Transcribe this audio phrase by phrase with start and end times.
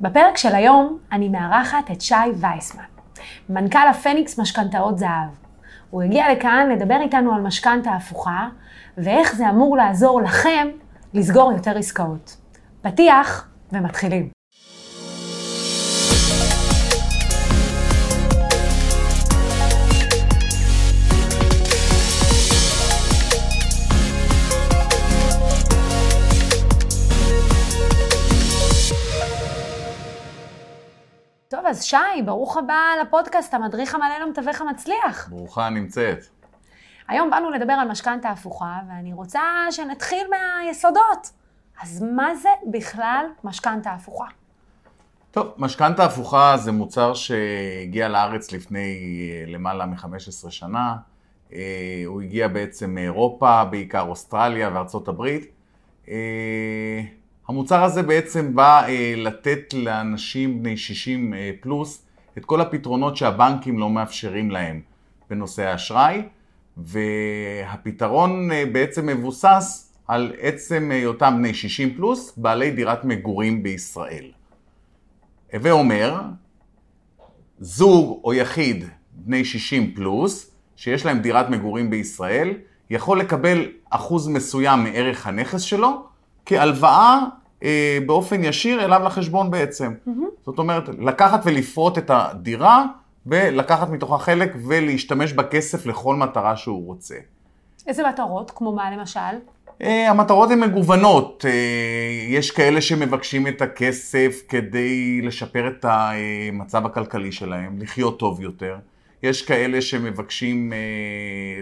[0.00, 2.84] בפרק של היום אני מארחת את שי וייסמן,
[3.48, 5.28] מנכ"ל הפניקס משכנתאות זהב.
[5.90, 8.48] הוא הגיע לכאן לדבר איתנו על משכנתה הפוכה,
[8.98, 10.68] ואיך זה אמור לעזור לכם
[11.14, 12.36] לסגור יותר עסקאות.
[12.82, 14.39] פתיח ומתחילים.
[31.70, 35.28] אז שי, ברוך הבא לפודקאסט, המדריך המלא למתווך המצליח.
[35.28, 36.18] ברוכה נמצאת.
[37.08, 39.40] היום באנו לדבר על משכנתה הפוכה, ואני רוצה
[39.70, 41.30] שנתחיל מהיסודות.
[41.82, 44.24] אז מה זה בכלל משכנתה הפוכה?
[45.30, 48.98] טוב, משכנתה הפוכה זה מוצר שהגיע לארץ לפני
[49.46, 50.96] אה, למעלה מ-15 שנה.
[51.52, 55.50] אה, הוא הגיע בעצם מאירופה, בעיקר אוסטרליה וארצות הברית.
[57.50, 58.86] אה, המוצר הזה בעצם בא
[59.16, 62.02] לתת לאנשים בני 60 פלוס
[62.38, 64.80] את כל הפתרונות שהבנקים לא מאפשרים להם
[65.30, 66.22] בנושא האשראי,
[66.76, 74.24] והפתרון בעצם מבוסס על עצם היותם בני 60 פלוס, בעלי דירת מגורים בישראל.
[75.52, 76.20] הווה אומר,
[77.60, 82.54] זוג או יחיד בני 60 פלוס, שיש להם דירת מגורים בישראל,
[82.90, 86.06] יכול לקבל אחוז מסוים מערך הנכס שלו
[86.46, 89.94] כהלוואה אה, באופן ישיר אליו לחשבון בעצם.
[90.06, 90.44] Mm-hmm.
[90.46, 92.84] זאת אומרת, לקחת ולפרוט את הדירה
[93.26, 97.14] ולקחת מתוכה חלק ולהשתמש בכסף לכל מטרה שהוא רוצה.
[97.86, 98.50] איזה מטרות?
[98.54, 99.20] כמו מה למשל?
[99.82, 101.44] אה, המטרות הן מגוונות.
[101.48, 101.50] אה,
[102.28, 108.76] יש כאלה שמבקשים את הכסף כדי לשפר את המצב הכלכלי שלהם, לחיות טוב יותר.
[109.22, 110.78] יש כאלה שמבקשים אה,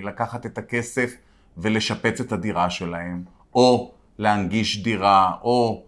[0.03, 1.17] לקחת את הכסף
[1.57, 3.23] ולשפץ את הדירה שלהם,
[3.55, 5.83] או להנגיש דירה, או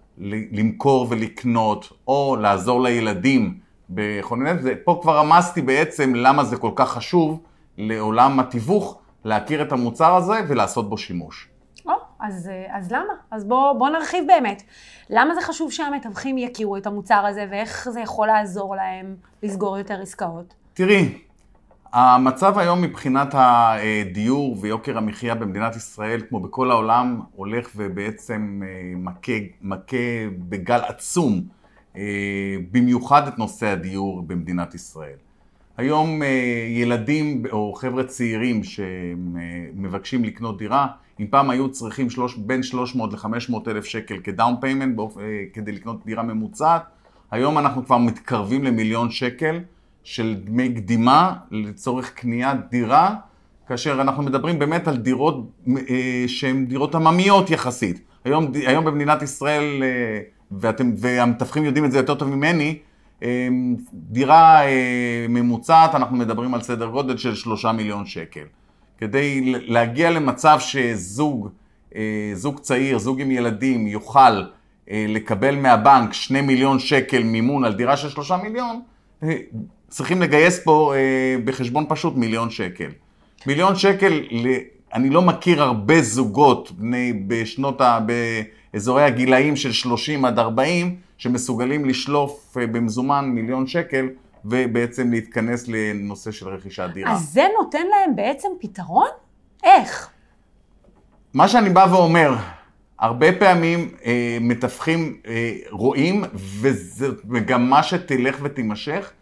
[0.53, 3.59] למכור ולקנות, או לעזור לילדים
[3.91, 4.51] בכל מיני...
[4.85, 7.41] פה כבר רמזתי בעצם למה זה כל כך חשוב
[7.79, 11.49] לעולם התיווך להכיר את המוצר הזה ולעשות בו שימוש.
[11.87, 13.13] או, אז, אז למה?
[13.31, 14.63] אז בואו בוא נרחיב באמת.
[15.11, 20.03] למה זה חשוב שהמתווכים יכירו את המוצר הזה, ואיך זה יכול לעזור להם לסגור יותר
[20.03, 20.55] עסקאות?
[20.75, 21.19] תראי,
[21.93, 29.33] המצב היום מבחינת הדיור ויוקר המחיה במדינת ישראל, כמו בכל העולם, הולך ובעצם אה, מכה,
[29.63, 29.97] מכה
[30.39, 31.43] בגל עצום,
[31.97, 32.03] אה,
[32.71, 35.17] במיוחד את נושא הדיור במדינת ישראל.
[35.77, 36.29] היום אה,
[36.69, 40.87] ילדים או חבר'ה צעירים שמבקשים לקנות דירה,
[41.21, 44.99] אם פעם היו צריכים שלוש, בין 300 ל-500 אלף שקל כ down payment
[45.53, 46.83] כדי לקנות דירה ממוצעת,
[47.31, 49.61] היום אנחנו כבר מתקרבים למיליון שקל
[50.11, 53.15] של דמי קדימה לצורך קניית דירה,
[53.69, 58.01] כאשר אנחנו מדברים באמת על דירות אה, שהן דירות עממיות יחסית.
[58.25, 60.21] היום, היום במדינת ישראל, אה,
[60.53, 62.79] ואתם, והמתווכים יודעים את זה יותר טוב ממני,
[63.23, 63.49] אה,
[63.93, 68.45] דירה אה, ממוצעת, אנחנו מדברים על סדר גודל של שלושה מיליון שקל.
[68.99, 71.49] כדי להגיע למצב שזוג,
[71.97, 74.43] אה, זוג צעיר, זוג עם ילדים, יוכל
[74.91, 78.81] אה, לקבל מהבנק שני מיליון שקל מימון על דירה של שלושה מיליון,
[79.23, 79.37] אה,
[79.91, 80.95] צריכים לגייס פה
[81.45, 82.91] בחשבון פשוט מיליון שקל.
[83.47, 84.21] מיליון שקל,
[84.95, 87.99] אני לא מכיר הרבה זוגות בני, בשנות ה...
[88.73, 94.09] באזורי הגילאים של 30 עד 40, שמסוגלים לשלוף במזומן מיליון שקל
[94.45, 97.13] ובעצם להתכנס לנושא של רכישת דירה.
[97.13, 99.09] אז זה נותן להם בעצם פתרון?
[99.63, 100.09] איך?
[101.35, 102.35] מה שאני בא ואומר,
[102.99, 109.13] הרבה פעמים אה, מתווכים אה, רואים, וזו מגמה שתלך ותימשך,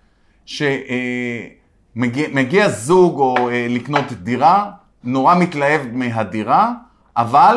[1.95, 4.71] שמגיע זוג או אה, לקנות דירה,
[5.05, 6.73] נורא מתלהב מהדירה,
[7.17, 7.57] אבל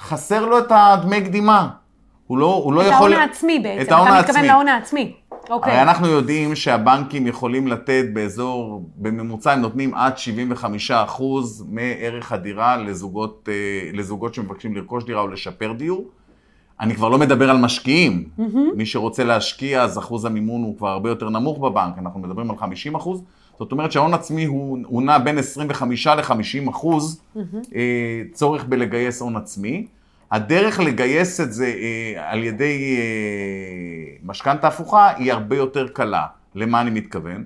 [0.00, 1.68] חסר לו את הדמי קדימה.
[2.26, 3.12] הוא לא, הוא לא יכול...
[3.12, 5.12] את ההון העצמי בעצם, את אתה מתכוון להון העצמי.
[5.50, 5.72] אוקיי.
[5.72, 10.14] הרי אנחנו יודעים שהבנקים יכולים לתת באזור, בממוצע הם נותנים עד
[11.18, 11.22] 75%
[11.68, 16.04] מערך הדירה לזוגות, אה, לזוגות שמבקשים לרכוש דירה או לשפר דיור.
[16.80, 18.24] אני כבר לא מדבר על משקיעים.
[18.38, 18.76] Mm-hmm.
[18.76, 22.56] מי שרוצה להשקיע, אז אחוז המימון הוא כבר הרבה יותר נמוך בבנק, אנחנו מדברים על
[22.56, 23.22] 50 אחוז.
[23.58, 27.38] זאת אומרת שההון עצמי הוא, הוא נע בין 25 ל-50 אחוז mm-hmm.
[27.74, 29.86] אה, צורך בלגייס הון עצמי.
[30.30, 36.26] הדרך לגייס את זה אה, על ידי אה, משכנתה הפוכה היא הרבה יותר קלה.
[36.54, 37.44] למה אני מתכוון?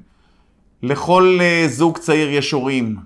[0.83, 2.97] לכל אה, זוג צעיר יש הורים,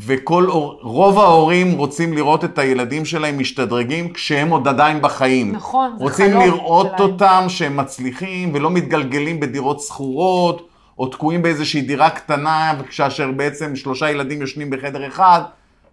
[0.00, 0.46] וכל,
[0.80, 5.52] רוב ההורים רוצים לראות את הילדים שלהם משתדרגים כשהם עוד עדיין בחיים.
[5.52, 7.10] נכון, זה חלום רוצים לראות שלהם.
[7.10, 10.68] אותם שהם מצליחים ולא מתגלגלים בדירות שכורות,
[10.98, 15.40] או תקועים באיזושהי דירה קטנה, כאשר בעצם שלושה ילדים יושנים בחדר אחד.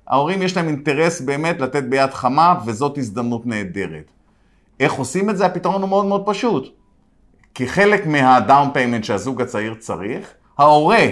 [0.08, 4.12] ההורים יש להם אינטרס באמת לתת ביד חמה, וזאת הזדמנות נהדרת.
[4.80, 5.46] איך עושים את זה?
[5.46, 6.76] הפתרון הוא מאוד מאוד פשוט.
[7.56, 11.06] כחלק מה down payment שהזוג הצעיר צריך, ההורה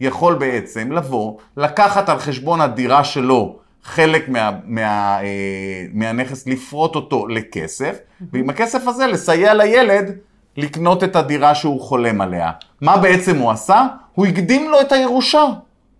[0.00, 7.26] יכול בעצם לבוא, לקחת על חשבון הדירה שלו חלק מה, מה, אה, מהנכס, לפרוט אותו
[7.26, 7.98] לכסף,
[8.32, 10.18] ועם הכסף הזה לסייע לילד
[10.56, 12.50] לקנות את הדירה שהוא חולם עליה.
[12.80, 13.86] מה בעצם הוא עשה?
[14.14, 15.44] הוא הקדים לו את הירושה.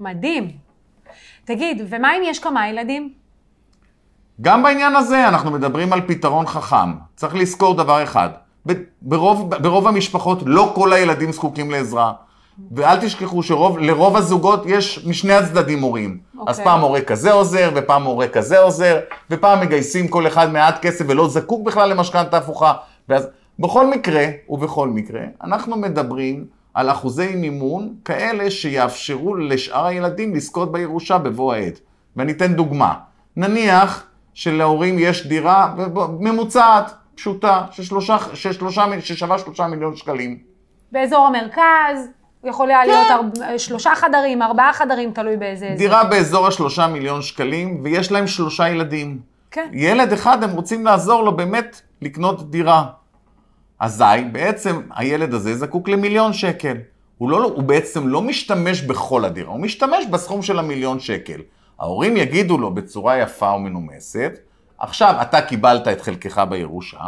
[0.01, 0.51] מדהים.
[1.45, 3.13] תגיד, ומה אם יש כמה ילדים?
[4.41, 6.93] גם בעניין הזה אנחנו מדברים על פתרון חכם.
[7.17, 8.29] צריך לזכור דבר אחד,
[9.03, 12.13] ברוב, ברוב המשפחות לא כל הילדים זקוקים לעזרה.
[12.71, 16.19] ואל תשכחו שלרוב הזוגות יש משני הצדדים הורים.
[16.37, 16.39] Okay.
[16.47, 16.65] אז אוקיי.
[16.65, 21.29] פעם הורה כזה עוזר, ופעם הורה כזה עוזר, ופעם מגייסים כל אחד מעט כסף ולא
[21.29, 22.73] זקוק בכלל למשכנתה הפוכה.
[23.09, 23.29] ואז
[23.59, 31.19] בכל מקרה, ובכל מקרה, אנחנו מדברים על אחוזי מימון כאלה שיאפשרו לשאר הילדים לזכות בירושה
[31.19, 31.81] בבוא העת.
[32.17, 32.95] ואני אתן דוגמה.
[33.37, 35.75] נניח שלהורים יש דירה
[36.21, 40.39] ממוצעת, פשוטה, ששלושה, ששלושה, ששווה שלושה מיליון שקלים.
[40.93, 42.09] באזור המרכז,
[42.45, 45.75] יכול היה להיות ארבע, שלושה חדרים, ארבעה חדרים, תלוי באיזה...
[45.79, 49.19] דירה באזור השלושה מיליון שקלים, ויש להם שלושה ילדים.
[49.51, 49.69] כן.
[49.73, 52.87] ילד אחד, הם רוצים לעזור לו באמת לקנות דירה.
[53.79, 56.77] אזי בעצם הילד הזה זקוק למיליון שקל.
[57.19, 61.41] הוא, לא, הוא בעצם לא משתמש בכל הדירה, הוא משתמש בסכום של המיליון שקל.
[61.79, 64.39] ההורים יגידו לו בצורה יפה ומנומסת,
[64.79, 66.99] עכשיו אתה קיבלת את חלקך בירושה,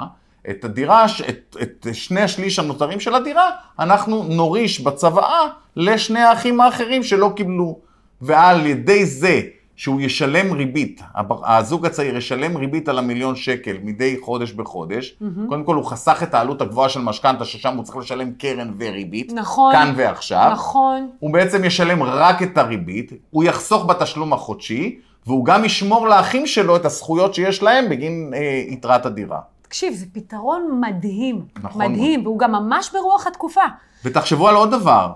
[0.50, 7.02] את הדירה, את, את שני השליש הנותרים של הדירה, אנחנו נוריש בצוואה לשני האחים האחרים
[7.02, 7.78] שלא קיבלו.
[8.20, 9.40] ועל ידי זה
[9.76, 11.02] שהוא ישלם ריבית,
[11.44, 15.48] הזוג הצעיר ישלם ריבית על המיליון שקל מדי חודש בחודש, mm-hmm.
[15.48, 19.32] קודם כל הוא חסך את העלות הגבוהה של משכנתה, ששם הוא צריך לשלם קרן וריבית,
[19.32, 21.10] נכון, כאן ועכשיו, נכון.
[21.18, 26.76] הוא בעצם ישלם רק את הריבית, הוא יחסוך בתשלום החודשי, והוא גם ישמור לאחים שלו
[26.76, 29.38] את הזכויות שיש להם בגין אה, יתרת הדירה.
[29.68, 31.44] תקשיב, זה פתרון מדהים.
[31.62, 33.60] נכון מדהים, והוא גם ממש ברוח התקופה.
[34.04, 35.12] ותחשבו על עוד דבר,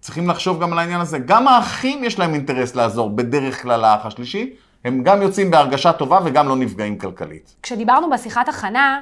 [0.00, 1.18] צריכים לחשוב גם על העניין הזה.
[1.18, 4.54] גם האחים יש להם אינטרס לעזור בדרך כלל לאח השלישי,
[4.84, 7.56] הם גם יוצאים בהרגשה טובה וגם לא נפגעים כלכלית.
[7.62, 9.00] כשדיברנו בשיחת הכנה,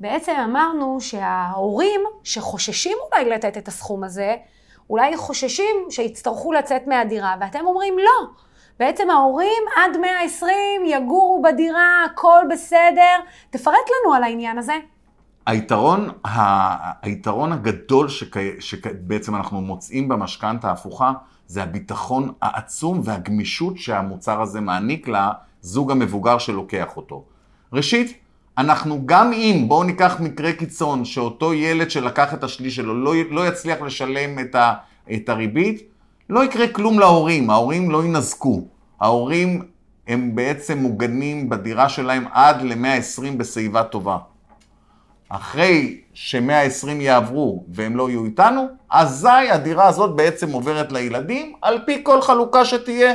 [0.00, 4.36] בעצם אמרנו שההורים שחוששים אולי לתת את הסכום הזה,
[4.90, 8.28] אולי חוששים שיצטרכו לצאת מהדירה, ואתם אומרים לא.
[8.78, 10.52] בעצם ההורים עד 120
[10.86, 13.16] יגורו בדירה, הכל בסדר.
[13.50, 14.74] תפרט לנו על העניין הזה.
[15.46, 16.08] היתרון,
[17.02, 18.08] היתרון הגדול
[18.58, 21.12] שבעצם אנחנו מוצאים במשכנתה ההפוכה,
[21.46, 27.24] זה הביטחון העצום והגמישות שהמוצר הזה מעניק לזוג המבוגר שלוקח אותו.
[27.72, 28.18] ראשית,
[28.58, 33.48] אנחנו גם אם, בואו ניקח מקרה קיצון, שאותו ילד שלקח את השליש שלו לא, לא
[33.48, 34.74] יצליח לשלם את, ה,
[35.14, 35.82] את הריבית,
[36.28, 38.64] לא יקרה כלום להורים, ההורים לא ינזקו.
[39.00, 39.62] ההורים
[40.08, 44.18] הם בעצם מוגנים בדירה שלהם עד ל-120 בשיבה טובה.
[45.28, 52.00] אחרי ש-120 יעברו והם לא יהיו איתנו, אזי הדירה הזאת בעצם עוברת לילדים, על פי
[52.02, 53.14] כל חלוקה שתהיה,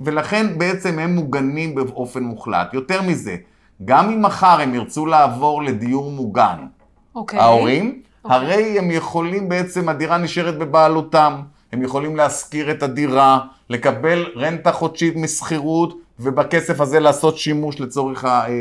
[0.00, 2.74] ולכן בעצם הם מוגנים באופן מוחלט.
[2.74, 3.36] יותר מזה,
[3.84, 6.66] גם אם מחר הם ירצו לעבור לדיור מוגן,
[7.14, 7.38] אוקיי.
[7.38, 7.42] Okay.
[7.42, 8.24] ההורים, Okay.
[8.24, 8.36] אוקיי.
[8.36, 11.40] הרי הם יכולים בעצם, הדירה נשארת בבעלותם,
[11.72, 18.48] הם יכולים להשכיר את הדירה, לקבל רנטה חודשית משכירות, ובכסף הזה לעשות שימוש לצורך, ה,
[18.48, 18.54] אה,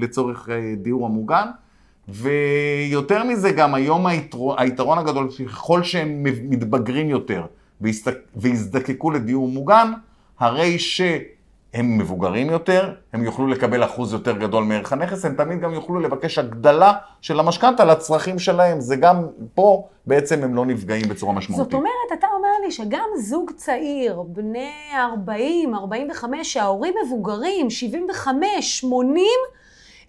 [0.00, 1.46] לצורך אה, דיור המוגן.
[2.08, 7.44] ויותר מזה, גם היום היתרון, היתרון הגדול, ככל שהם מתבגרים יותר
[8.36, 9.92] ויזדקקו לדיור מוגן,
[10.38, 15.74] הרי שהם מבוגרים יותר, הם יוכלו לקבל אחוז יותר גדול מערך הנכס, הם תמיד גם
[15.74, 18.80] יוכלו לבקש הגדלה של המשכנתה לצרכים שלהם.
[18.80, 21.64] זה גם פה, בעצם הם לא נפגעים בצורה משמעותית.
[21.64, 22.26] זאת אומרת, אתה
[22.64, 29.26] לי שגם זוג צעיר, בני 40, 45, שההורים מבוגרים, 75, 80,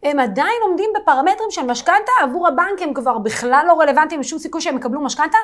[0.04, 4.62] הם עדיין עומדים בפרמטרים של משכנתה, עבור הבנק הם כבר בכלל לא רלוונטיים, שום סיכוי
[4.62, 5.38] שהם יקבלו משכנתה,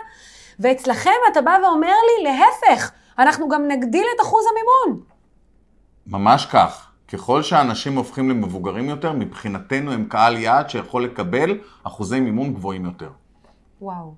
[0.59, 5.03] ואצלכם אתה בא ואומר לי, להפך, אנחנו גם נגדיל את אחוז המימון.
[6.07, 6.89] ממש כך.
[7.07, 13.09] ככל שאנשים הופכים למבוגרים יותר, מבחינתנו הם קהל יעד שיכול לקבל אחוזי מימון גבוהים יותר.
[13.81, 14.13] וואו.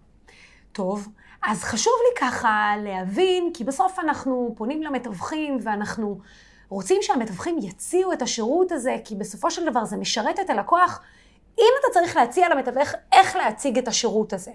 [0.71, 1.07] טוב,
[1.45, 6.19] אז חשוב לי ככה להבין, כי בסוף אנחנו פונים למתווכים ואנחנו
[6.69, 11.01] רוצים שהמתווכים יציעו את השירות הזה, כי בסופו של דבר זה משרת את הלקוח.
[11.57, 14.51] אם אתה צריך להציע למתווך איך להציג את השירות הזה,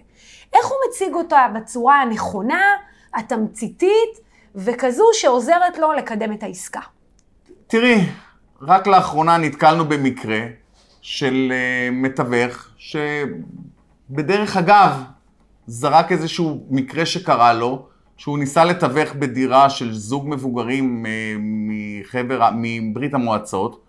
[0.52, 2.62] איך הוא מציג אותה בצורה הנכונה,
[3.14, 4.20] התמציתית,
[4.54, 6.80] וכזו שעוזרת לו לקדם את העסקה.
[7.66, 8.00] תראי,
[8.62, 10.40] רק לאחרונה נתקלנו במקרה
[11.00, 15.02] של uh, מתווך שבדרך אגב
[15.70, 17.86] זרק איזשהו מקרה שקרה לו,
[18.16, 21.06] שהוא ניסה לתווך בדירה של זוג מבוגרים
[21.38, 23.80] מחבר, מברית המועצות,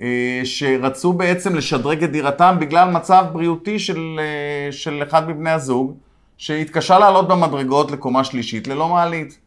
[0.00, 5.96] אה, שרצו בעצם לשדרג את דירתם בגלל מצב בריאותי של, אה, של אחד מבני הזוג,
[6.36, 9.38] שהתקשה לעלות במדרגות לקומה שלישית ללא מעלית.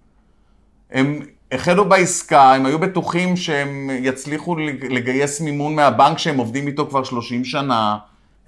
[0.91, 1.19] הם
[1.51, 4.55] החלו בעסקה, הם היו בטוחים שהם יצליחו
[4.89, 7.97] לגייס מימון מהבנק שהם עובדים איתו כבר 30 שנה,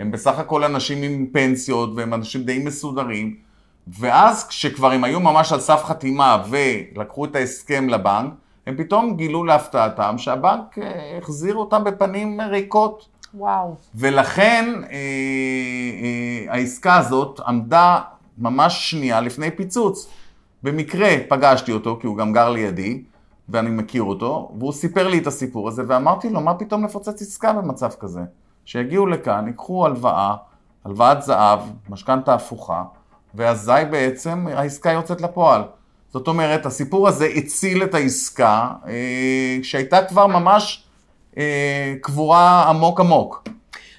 [0.02, 3.36] הם בסך הכל אנשים עם פנסיות והם אנשים די מסודרים,
[3.88, 8.34] ואז כשכבר הם היו ממש על סף חתימה ולקחו את ההסכם לבנק,
[8.68, 13.08] הם פתאום גילו להפתעתם שהבנק אה, החזיר אותם בפנים ריקות.
[13.34, 13.76] וואו.
[13.96, 18.02] ולכן אה, אה, העסקה הזאת עמדה
[18.38, 20.08] ממש שנייה לפני פיצוץ.
[20.64, 23.04] במקרה פגשתי אותו, כי הוא גם גר לידי,
[23.50, 27.54] ואני מכיר אותו, והוא סיפר לי את הסיפור הזה, ואמרתי לו, מה פתאום לפוצץ עסקה
[27.54, 28.22] במצב כזה?
[28.66, 30.36] שיגיעו לכאן, ייקחו הלוואה,
[30.86, 32.84] הלוואת זהב, משכנתה הפוכה,
[33.36, 35.62] ואזי בעצם העסקה יוצאת לפועל.
[36.14, 40.84] זאת אומרת, הסיפור הזה הציל את העסקה, אה, שהייתה כבר ממש
[41.38, 43.44] אה, קבורה עמוק עמוק.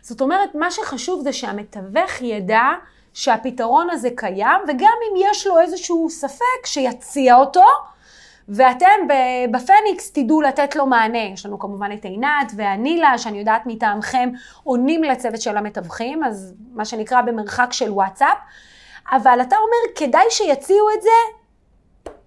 [0.02, 2.62] זאת אומרת, מה שחשוב זה שהמתווך ידע
[3.14, 7.64] שהפתרון הזה קיים, וגם אם יש לו איזשהו ספק, שיציע אותו,
[8.56, 9.06] ואתם
[9.50, 11.18] בפניקס תדעו לתת לו מענה.
[11.18, 14.28] יש לנו כמובן את עינת והנילה, שאני יודעת מטעמכם
[14.64, 18.38] עונים לצוות של המתווכים, אז מה שנקרא במרחק של וואטסאפ.
[19.12, 21.08] אבל אתה אומר, כדאי שיציעו את זה,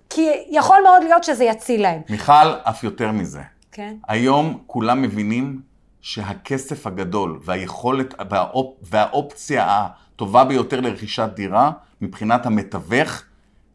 [0.09, 2.01] כי יכול מאוד להיות שזה יציל להם.
[2.09, 3.41] מיכל, אף יותר מזה.
[3.71, 3.95] כן.
[4.07, 5.61] היום כולם מבינים
[6.01, 13.23] שהכסף הגדול והיכולת והאופ, והאופציה הטובה ביותר לרכישת דירה, מבחינת המתווך,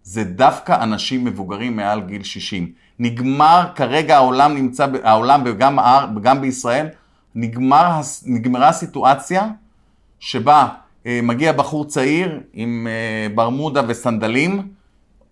[0.02, 2.72] זה דווקא אנשים מבוגרים מעל גיל 60.
[2.98, 5.78] נגמר, כרגע העולם נמצא, העולם וגם,
[6.16, 6.86] וגם בישראל,
[7.34, 9.48] נגמר, נגמרה הסיטואציה
[10.20, 10.68] שבה
[11.06, 14.68] אה, מגיע בחור צעיר עם אה, ברמודה וסנדלים,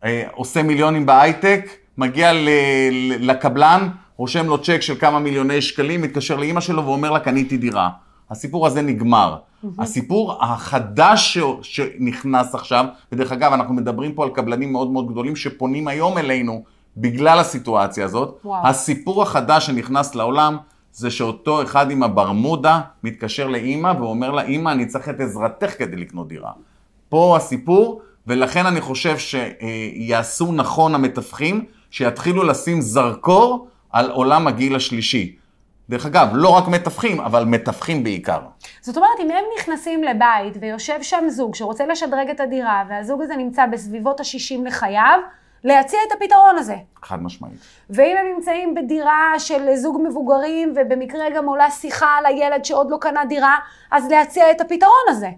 [0.04, 2.48] אה, עושה מיליונים בהייטק, מגיע ל,
[2.92, 7.56] ל, לקבלן, רושם לו צ'ק של כמה מיליוני שקלים, מתקשר לאימא שלו ואומר לה, קניתי
[7.56, 7.90] דירה.
[8.30, 9.36] הסיפור הזה נגמר.
[9.78, 11.42] הסיפור החדש ש...
[11.62, 16.62] שנכנס עכשיו, ודרך אגב, אנחנו מדברים פה על קבלנים מאוד מאוד גדולים שפונים היום אלינו
[16.96, 18.40] בגלל הסיטואציה הזאת.
[18.44, 18.66] וואו.
[18.66, 20.56] הסיפור החדש שנכנס לעולם
[20.92, 25.96] זה שאותו אחד עם הברמודה מתקשר לאימא ואומר לה, אימא, אני צריך את עזרתך כדי
[25.96, 26.52] לקנות דירה.
[27.08, 35.36] פה הסיפור, ולכן אני חושב שיעשו נכון המתווכים, שיתחילו לשים זרקור על עולם הגיל השלישי.
[35.90, 38.40] דרך אגב, לא רק מתווכים, אבל מתווכים בעיקר.
[38.80, 43.36] זאת אומרת, אם הם נכנסים לבית ויושב שם זוג שרוצה לשדרג את הדירה, והזוג הזה
[43.36, 45.20] נמצא בסביבות ה-60 לחייו,
[45.64, 46.76] להציע את הפתרון הזה.
[47.02, 47.58] חד משמעית.
[47.90, 52.96] ואם הם נמצאים בדירה של זוג מבוגרים, ובמקרה גם עולה שיחה על הילד שעוד לא
[53.00, 53.56] קנה דירה,
[53.90, 55.30] אז להציע את הפתרון הזה.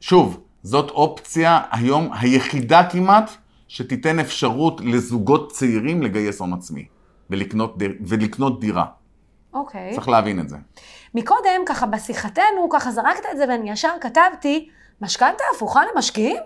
[0.00, 3.30] שוב, זאת אופציה היום היחידה כמעט,
[3.68, 6.84] שתיתן אפשרות לזוגות צעירים לגייס הון עצמי
[7.30, 8.84] ולקנות, דיר, ולקנות דירה.
[9.54, 9.94] אוקיי.
[9.94, 10.56] צריך להבין את זה.
[11.14, 14.68] מקודם, ככה בשיחתנו, ככה זרקת את זה ואני ישר כתבתי,
[15.00, 16.36] משכנתה הפוכה למשקיעים?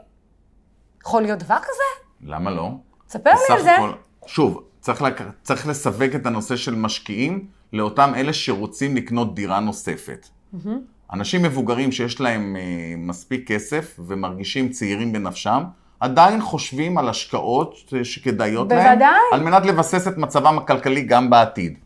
[1.07, 2.05] יכול להיות דבר כזה?
[2.23, 2.71] למה לא?
[3.09, 3.77] ספר לי על זה.
[3.77, 3.93] הכל,
[4.27, 5.21] שוב, צריך, לק...
[5.43, 10.29] צריך לסווג את הנושא של משקיעים לאותם אלה שרוצים לקנות דירה נוספת.
[10.55, 10.69] Mm-hmm.
[11.13, 12.63] אנשים מבוגרים שיש להם אה,
[12.97, 15.63] מספיק כסף ומרגישים צעירים בנפשם,
[16.01, 18.89] עדיין חושבים על השקעות שכדאיות להם.
[18.89, 19.21] בוודאי.
[19.33, 21.79] על מנת לבסס את מצבם הכלכלי גם בעתיד.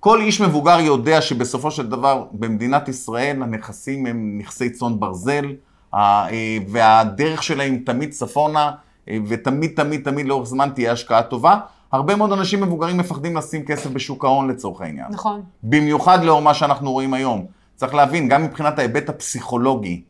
[0.00, 5.46] כל איש מבוגר יודע שבסופו של דבר במדינת ישראל הנכסים הם נכסי צאן ברזל,
[5.94, 6.28] אה,
[6.68, 8.70] והדרך שלהם תמיד צפונה,
[9.08, 11.60] אה, ותמיד תמיד תמיד לאורך זמן תהיה השקעה טובה.
[11.92, 15.06] הרבה מאוד אנשים מבוגרים מפחדים לשים כסף בשוק ההון לצורך העניין.
[15.10, 15.42] נכון.
[15.62, 17.46] במיוחד לאור מה שאנחנו רואים היום.
[17.76, 20.02] צריך להבין, גם מבחינת ההיבט הפסיכולוגי,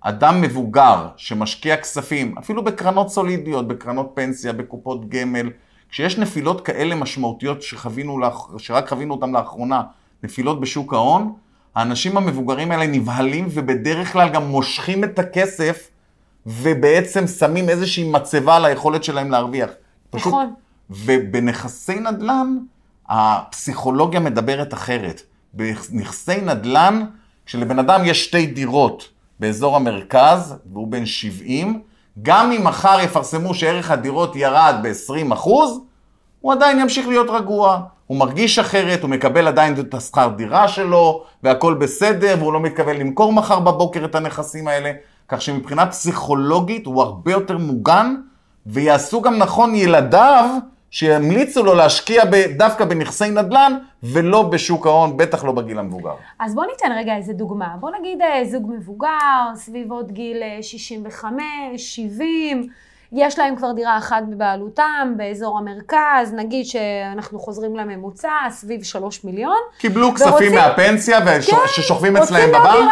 [0.00, 5.50] אדם מבוגר שמשקיע כספים, אפילו בקרנות סולידיות, בקרנות פנסיה, בקופות גמל,
[5.90, 8.18] כשיש נפילות כאלה משמעותיות שחווינו,
[8.58, 9.82] שרק חווינו אותן לאחרונה,
[10.22, 11.32] נפילות בשוק ההון,
[11.74, 15.90] האנשים המבוגרים האלה נבהלים ובדרך כלל גם מושכים את הכסף
[16.46, 19.70] ובעצם שמים איזושהי מצבה על היכולת שלהם להרוויח.
[20.10, 20.54] פשוט, נכון.
[20.90, 22.58] ובנכסי נדל"ן,
[23.08, 25.22] הפסיכולוגיה מדברת אחרת.
[25.54, 27.04] בנכסי נדל"ן,
[27.46, 29.08] כשלבן אדם יש שתי דירות
[29.40, 31.82] באזור המרכז, והוא בן 70,
[32.22, 35.48] גם אם מחר יפרסמו שערך הדירות ירד ב-20%,
[36.40, 37.80] הוא עדיין ימשיך להיות רגוע.
[38.06, 42.96] הוא מרגיש אחרת, הוא מקבל עדיין את השכר דירה שלו, והכל בסדר, והוא לא מתכוון
[42.96, 44.92] למכור מחר בבוקר את הנכסים האלה.
[45.28, 48.14] כך שמבחינה פסיכולוגית הוא הרבה יותר מוגן,
[48.66, 50.44] ויעשו גם נכון ילדיו,
[50.96, 52.22] שימליצו לו להשקיע
[52.56, 53.72] דווקא בנכסי נדל"ן,
[54.02, 56.14] ולא בשוק ההון, בטח לא בגיל המבוגר.
[56.40, 57.68] אז בוא ניתן רגע איזה דוגמה.
[57.80, 59.08] בוא נגיד אה, זוג מבוגר,
[59.54, 62.68] סביבות גיל 65, אה, 70,
[63.12, 69.56] יש להם כבר דירה אחת בבעלותם, באזור המרכז, נגיד שאנחנו חוזרים לממוצע, סביב 3 מיליון.
[69.78, 71.18] קיבלו כספים ורוצים- מהפנסיה
[71.66, 72.90] ששוכבים רוצים אצלהם עוד בבנק.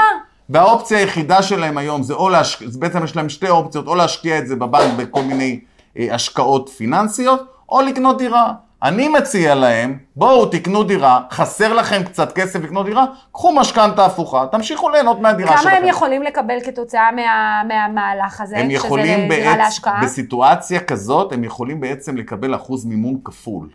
[0.49, 4.46] והאופציה היחידה שלהם היום זה או להשקיע, בעצם יש להם שתי אופציות, או להשקיע את
[4.46, 5.61] זה בבנק בכל מיני
[5.99, 8.52] אה, השקעות פיננסיות, או לקנות דירה.
[8.83, 14.47] אני מציע להם, בואו תקנו דירה, חסר לכם קצת כסף לקנות דירה, קחו משכנתה הפוכה,
[14.52, 15.76] תמשיכו ליהנות מהדירה כמה שלכם.
[15.76, 20.00] הם יכולים לקבל כתוצאה מה, מהמהלך הזה, הם יכולים שזה דירה בעצם, להשקעה?
[20.02, 23.68] בסיטואציה כזאת, הם יכולים בעצם לקבל אחוז מימון כפול.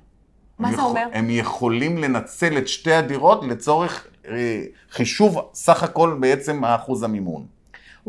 [0.59, 1.07] מה זה יכול- אומר?
[1.13, 7.45] הם יכולים לנצל את שתי הדירות לצורך אה, חישוב סך הכל בעצם האחוז המימון.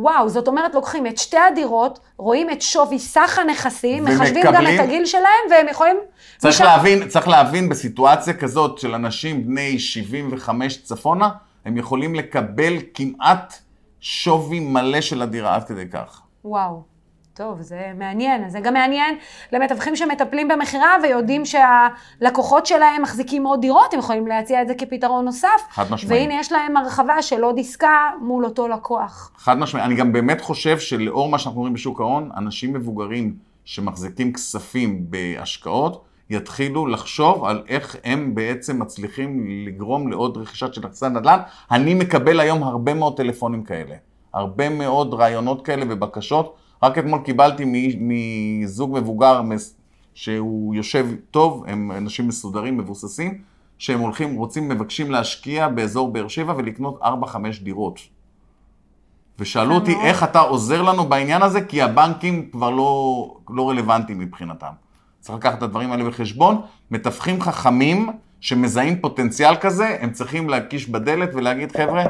[0.00, 4.80] וואו, זאת אומרת, לוקחים את שתי הדירות, רואים את שווי סך הנכסים, מחשבים גם את
[4.80, 5.97] הגיל שלהם, והם יכולים...
[6.38, 11.28] צריך משם- להבין, צריך להבין בסיטואציה כזאת של אנשים בני 75 צפונה,
[11.64, 13.54] הם יכולים לקבל כמעט
[14.00, 16.23] שווי מלא של הדירה עד כדי כך.
[16.45, 16.83] וואו,
[17.40, 18.49] טוב, זה מעניין.
[18.49, 19.18] זה גם מעניין
[19.52, 25.25] למתווכים שמטפלים במכירה ויודעים שהלקוחות שלהם מחזיקים עוד דירות, הם יכולים להציע את זה כפתרון
[25.25, 25.49] נוסף.
[25.70, 26.20] חד משמעית.
[26.20, 29.30] והנה יש להם הרחבה של עוד עסקה מול אותו לקוח.
[29.37, 29.87] חד משמעית.
[29.87, 36.04] אני גם באמת חושב שלאור מה שאנחנו רואים בשוק ההון, אנשים מבוגרים שמחזיקים כספים בהשקעות,
[36.30, 41.38] יתחילו לחשוב על איך הם בעצם מצליחים לגרום לעוד רכישת של נכסי נדל"ן.
[41.70, 43.94] אני מקבל היום הרבה מאוד טלפונים כאלה.
[44.35, 46.56] הרבה מאוד רעיונות כאלה ובקשות.
[46.82, 47.64] רק אתמול קיבלתי
[48.00, 49.42] מזוג מבוגר
[50.14, 53.42] שהוא יושב טוב, הם אנשים מסודרים, מבוססים,
[53.78, 57.04] שהם הולכים, רוצים, מבקשים להשקיע באזור באר שבע ולקנות 4-5
[57.62, 58.00] דירות.
[59.38, 59.94] ושאלו אותי.
[60.02, 64.72] איך אתה עוזר לנו בעניין הזה, כי הבנקים כבר לא, לא רלוונטיים מבחינתם.
[65.20, 66.60] צריך לקחת את הדברים האלה בחשבון.
[66.90, 68.10] מתווכים חכמים
[68.40, 72.04] שמזהים פוטנציאל כזה, הם צריכים להקיש בדלת ולהגיד, חבר'ה,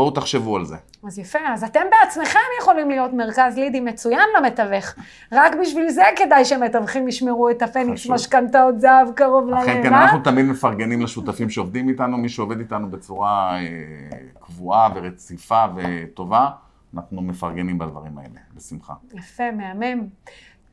[0.00, 0.76] בואו תחשבו על זה.
[1.06, 4.94] אז יפה, אז אתם בעצמכם יכולים להיות מרכז לידים מצוין למתווך.
[5.32, 8.06] רק בשביל זה כדאי שמתווכים ישמרו את הפניקס.
[8.06, 9.94] משכנתאות זהב קרוב ללב, אכן כן?
[9.94, 13.66] אנחנו תמיד מפרגנים לשותפים שעובדים איתנו, מי שעובד איתנו בצורה אה,
[14.40, 16.48] קבועה ורציפה וטובה,
[16.94, 18.94] אנחנו מפרגנים בדברים האלה, בשמחה.
[19.14, 20.06] יפה, מהמם.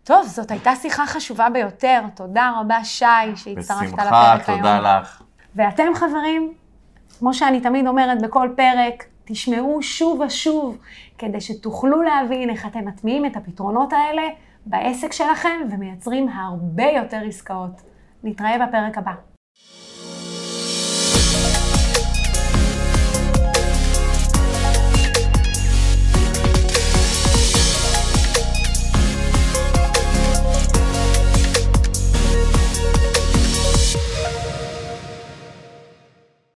[0.04, 2.02] טוב, זאת הייתה שיחה חשובה ביותר.
[2.16, 4.60] תודה רבה, שי, שהצטרפת בשמחה, לפרק היום.
[4.60, 5.22] תודה לך.
[5.56, 6.54] ואתם, חברים,
[7.20, 10.78] כמו שאני תמיד אומרת בכל פרק, תשמעו שוב ושוב,
[11.18, 14.22] כדי שתוכלו להבין איך אתם מטמיעים את הפתרונות האלה
[14.66, 17.82] בעסק שלכם ומייצרים הרבה יותר עסקאות.
[18.24, 19.12] נתראה בפרק הבא.